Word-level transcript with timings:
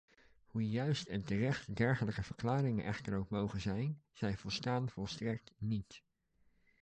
Hoe 0.45 0.69
juist 0.69 1.07
en 1.07 1.23
terecht 1.23 1.75
dergelijke 1.75 2.23
verklaringen 2.23 2.85
echter 2.85 3.15
ook 3.17 3.29
moge 3.29 3.59
zijn, 3.59 4.01
zij 4.11 4.37
volstaan 4.37 4.89
volstrekt 4.89 5.51
niet. 5.57 6.03